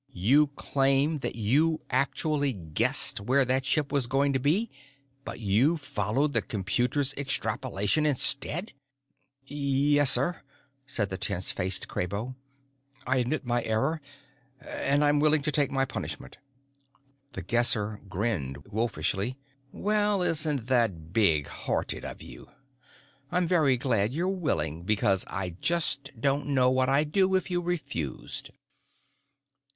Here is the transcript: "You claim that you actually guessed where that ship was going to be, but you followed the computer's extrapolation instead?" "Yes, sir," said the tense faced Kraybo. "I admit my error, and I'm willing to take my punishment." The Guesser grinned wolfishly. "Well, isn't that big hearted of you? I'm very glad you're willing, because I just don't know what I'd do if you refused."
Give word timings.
"You 0.13 0.47
claim 0.55 1.19
that 1.19 1.35
you 1.35 1.79
actually 1.91 2.53
guessed 2.53 3.19
where 3.21 3.45
that 3.45 3.67
ship 3.67 3.91
was 3.91 4.07
going 4.07 4.33
to 4.33 4.39
be, 4.39 4.71
but 5.23 5.39
you 5.39 5.77
followed 5.77 6.33
the 6.33 6.41
computer's 6.41 7.13
extrapolation 7.19 8.07
instead?" 8.07 8.73
"Yes, 9.45 10.09
sir," 10.09 10.41
said 10.87 11.11
the 11.11 11.19
tense 11.19 11.51
faced 11.51 11.87
Kraybo. 11.87 12.33
"I 13.05 13.17
admit 13.17 13.45
my 13.45 13.61
error, 13.61 14.01
and 14.59 15.03
I'm 15.03 15.19
willing 15.19 15.43
to 15.43 15.51
take 15.51 15.69
my 15.69 15.85
punishment." 15.85 16.39
The 17.33 17.43
Guesser 17.43 18.01
grinned 18.09 18.65
wolfishly. 18.71 19.37
"Well, 19.71 20.23
isn't 20.23 20.65
that 20.65 21.13
big 21.13 21.45
hearted 21.45 22.03
of 22.03 22.23
you? 22.23 22.49
I'm 23.31 23.45
very 23.45 23.77
glad 23.77 24.15
you're 24.15 24.27
willing, 24.27 24.81
because 24.81 25.25
I 25.27 25.51
just 25.61 26.09
don't 26.19 26.47
know 26.47 26.71
what 26.71 26.89
I'd 26.89 27.11
do 27.11 27.35
if 27.35 27.51
you 27.51 27.61
refused." 27.61 28.49